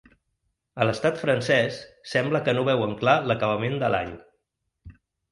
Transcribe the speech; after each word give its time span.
A 0.83 0.85
l’estat 0.89 1.19
francès 1.23 1.75
sembla 2.13 2.41
que 2.47 2.55
no 2.59 2.63
veuen 2.69 2.95
clar 3.01 3.15
l’acabament 3.33 3.77
de 3.85 3.91
l’any. 3.97 4.09